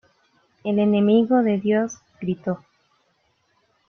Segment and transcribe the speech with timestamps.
[0.63, 2.63] El enemigo de Dios gritó.